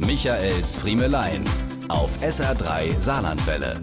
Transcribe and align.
Michaels 0.00 0.76
Friemelein 0.76 1.42
auf 1.88 2.22
SR3 2.22 3.00
Saarlandwelle. 3.00 3.82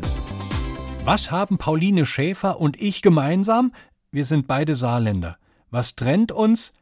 Was 1.04 1.30
haben 1.30 1.58
Pauline 1.58 2.06
Schäfer 2.06 2.62
und 2.62 2.82
ich 2.82 3.02
gemeinsam? 3.02 3.74
Wir 4.12 4.24
sind 4.24 4.48
beide 4.48 4.76
Saarländer. 4.76 5.38
Was 5.72 5.98
trennt 5.98 6.32
uns? 6.32 6.74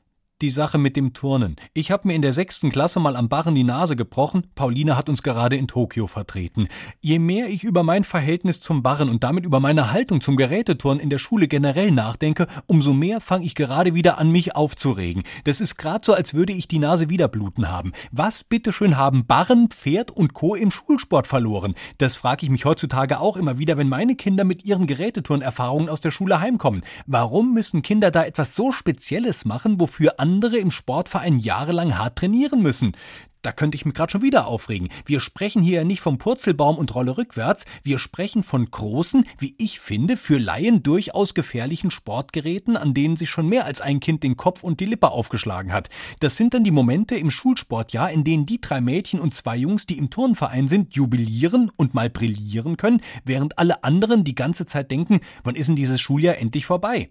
Die 0.42 0.50
Sache 0.50 0.78
mit 0.78 0.98
dem 0.98 1.14
Turnen. 1.14 1.56
Ich 1.74 1.92
habe 1.92 2.08
mir 2.08 2.16
in 2.16 2.22
der 2.22 2.34
sechsten 2.34 2.70
Klasse 2.70 3.00
mal 3.00 3.16
am 3.16 3.30
Barren 3.30 3.56
die 3.56 3.64
Nase 3.64 3.96
gebrochen. 3.96 4.48
Pauline 4.56 4.98
hat 4.98 5.08
uns 5.08 5.24
gerade 5.24 5.56
in 5.56 5.68
Tokio 5.68 6.08
vertreten. 6.08 6.68
Je 7.00 7.20
mehr 7.20 7.48
ich 7.48 7.64
über 7.64 7.84
mein 7.84 8.04
Verhältnis 8.04 8.60
zum 8.60 8.84
Barren 8.84 9.10
und 9.10 9.24
damit 9.24 9.46
über 9.46 9.60
meine 9.60 9.92
Haltung 9.92 10.20
zum 10.20 10.36
Geräteturnen 10.36 11.00
in 11.00 11.10
der 11.10 11.18
Schule 11.18 11.48
generell 11.48 11.92
nachdenke, 11.92 12.48
umso 12.68 12.94
mehr 12.94 13.22
fange 13.22 13.46
ich 13.46 13.56
gerade 13.56 13.94
wieder 13.94 14.18
an, 14.18 14.32
mich 14.32 14.56
aufzuregen. 14.56 15.24
Das 15.46 15.62
ist 15.62 15.78
gerade 15.78 16.06
so, 16.06 16.14
als 16.14 16.34
würde 16.34 16.52
ich 16.52 16.68
die 16.68 16.80
Nase 16.80 17.10
wieder 17.10 17.30
bluten 17.30 17.70
haben. 17.70 17.94
Was 18.12 18.44
bitteschön 18.44 18.98
haben 18.98 19.26
Barren, 19.26 19.70
Pferd 19.70 20.12
und 20.12 20.34
Co. 20.34 20.56
im 20.56 20.72
Schulsport 20.72 21.28
verloren? 21.28 21.76
Das 22.00 22.18
frage 22.18 22.44
ich 22.44 22.50
mich 22.50 22.66
heutzutage 22.66 23.20
auch 23.20 23.38
immer 23.38 23.60
wieder, 23.60 23.78
wenn 23.78 23.88
meine 23.88 24.16
Kinder 24.16 24.44
mit 24.44 24.66
ihren 24.66 24.88
Geräteturnerfahrungen 24.88 25.88
aus 25.90 26.02
der 26.02 26.12
Schule 26.12 26.42
heimkommen. 26.42 26.84
Warum 27.06 27.54
müssen 27.54 27.82
Kinder 27.82 28.12
da 28.12 28.26
etwas 28.26 28.56
so 28.56 28.72
Spezielles 28.74 29.46
machen, 29.46 29.80
wofür 29.80 30.20
andere 30.24 30.56
im 30.56 30.72
Sportverein 30.72 31.38
jahrelang 31.38 31.98
hart 31.98 32.18
trainieren 32.18 32.62
müssen. 32.62 32.96
Da 33.42 33.52
könnte 33.52 33.76
ich 33.76 33.86
mich 33.86 33.94
gerade 33.94 34.10
schon 34.10 34.22
wieder 34.22 34.48
aufregen. 34.48 34.88
Wir 35.06 35.20
sprechen 35.20 35.62
hier 35.62 35.80
ja 35.80 35.84
nicht 35.84 36.00
vom 36.00 36.18
Purzelbaum 36.18 36.78
und 36.78 36.96
Rolle 36.96 37.18
rückwärts, 37.18 37.66
wir 37.84 38.00
sprechen 38.00 38.42
von 38.42 38.72
großen, 38.72 39.26
wie 39.38 39.54
ich 39.58 39.82
finde, 39.82 40.16
für 40.16 40.38
Laien 40.38 40.82
durchaus 40.82 41.34
gefährlichen 41.34 41.92
Sportgeräten, 41.92 42.78
an 42.78 42.94
denen 42.94 43.18
sich 43.18 43.30
schon 43.30 43.50
mehr 43.50 43.66
als 43.66 43.82
ein 43.82 44.00
Kind 44.00 44.24
den 44.24 44.38
Kopf 44.38 44.64
und 44.64 44.80
die 44.80 44.86
Lippe 44.86 45.12
aufgeschlagen 45.12 45.74
hat. 45.74 45.90
Das 46.22 46.38
sind 46.38 46.54
dann 46.54 46.64
die 46.64 46.72
Momente 46.72 47.16
im 47.16 47.30
Schulsportjahr, 47.30 48.10
in 48.10 48.24
denen 48.24 48.46
die 48.46 48.62
drei 48.62 48.80
Mädchen 48.80 49.20
und 49.20 49.36
zwei 49.36 49.58
Jungs, 49.58 49.88
die 49.88 49.98
im 49.98 50.10
Turnverein 50.10 50.70
sind, 50.70 50.96
jubilieren 50.96 51.70
und 51.76 51.94
mal 51.94 52.10
brillieren 52.10 52.78
können, 52.78 53.02
während 53.26 53.60
alle 53.60 53.84
anderen 53.84 54.24
die 54.24 54.36
ganze 54.36 54.66
Zeit 54.66 54.90
denken, 54.90 55.20
wann 55.44 55.56
ist 55.56 55.68
denn 55.68 55.76
dieses 55.76 56.00
Schuljahr 56.00 56.38
endlich 56.38 56.66
vorbei? 56.66 57.10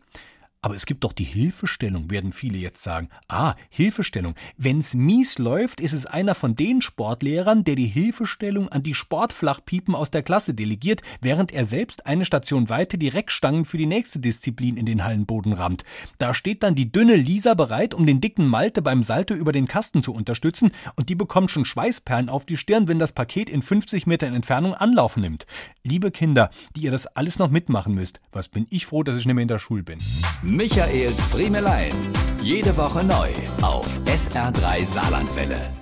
Aber 0.64 0.76
es 0.76 0.86
gibt 0.86 1.02
doch 1.02 1.12
die 1.12 1.24
Hilfestellung, 1.24 2.08
werden 2.08 2.32
viele 2.32 2.56
jetzt 2.56 2.84
sagen. 2.84 3.08
Ah, 3.26 3.56
Hilfestellung. 3.68 4.36
Wenn's 4.56 4.94
mies 4.94 5.38
läuft, 5.38 5.80
ist 5.80 5.92
es 5.92 6.06
einer 6.06 6.36
von 6.36 6.54
den 6.54 6.82
Sportlehrern, 6.82 7.64
der 7.64 7.74
die 7.74 7.88
Hilfestellung 7.88 8.68
an 8.68 8.84
die 8.84 8.94
Sportflachpiepen 8.94 9.96
aus 9.96 10.12
der 10.12 10.22
Klasse 10.22 10.54
delegiert, 10.54 11.02
während 11.20 11.50
er 11.50 11.64
selbst 11.64 12.06
eine 12.06 12.24
Station 12.24 12.68
weiter 12.68 12.96
die 12.96 13.08
Reckstangen 13.08 13.64
für 13.64 13.76
die 13.76 13.86
nächste 13.86 14.20
Disziplin 14.20 14.76
in 14.76 14.86
den 14.86 15.02
Hallenboden 15.02 15.52
rammt. 15.52 15.82
Da 16.18 16.32
steht 16.32 16.62
dann 16.62 16.76
die 16.76 16.92
dünne 16.92 17.16
Lisa 17.16 17.54
bereit, 17.54 17.92
um 17.92 18.06
den 18.06 18.20
dicken 18.20 18.46
Malte 18.46 18.82
beim 18.82 19.02
Salto 19.02 19.34
über 19.34 19.50
den 19.50 19.66
Kasten 19.66 20.00
zu 20.00 20.14
unterstützen, 20.14 20.70
und 20.94 21.08
die 21.08 21.16
bekommt 21.16 21.50
schon 21.50 21.64
Schweißperlen 21.64 22.28
auf 22.28 22.46
die 22.46 22.56
Stirn, 22.56 22.86
wenn 22.86 23.00
das 23.00 23.12
Paket 23.12 23.50
in 23.50 23.62
50 23.62 24.06
Metern 24.06 24.32
Entfernung 24.32 24.74
Anlauf 24.74 25.16
nimmt. 25.16 25.44
Liebe 25.82 26.12
Kinder, 26.12 26.50
die 26.76 26.82
ihr 26.82 26.92
das 26.92 27.08
alles 27.08 27.40
noch 27.40 27.50
mitmachen 27.50 27.94
müsst, 27.94 28.20
was 28.30 28.46
bin 28.46 28.68
ich 28.70 28.86
froh, 28.86 29.02
dass 29.02 29.16
ich 29.16 29.26
nicht 29.26 29.34
mehr 29.34 29.42
in 29.42 29.48
der 29.48 29.58
Schule 29.58 29.82
bin. 29.82 29.98
Michaels 30.52 31.24
Friemelein. 31.24 31.92
Jede 32.42 32.76
Woche 32.76 33.02
neu 33.02 33.30
auf 33.62 33.86
SR3 34.04 34.84
Saarlandwelle. 34.84 35.81